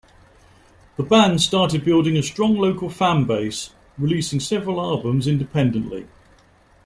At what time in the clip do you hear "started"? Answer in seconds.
1.43-1.85